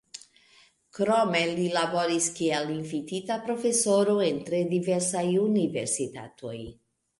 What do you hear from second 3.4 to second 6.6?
profesoro en tre diversaj universitatoj.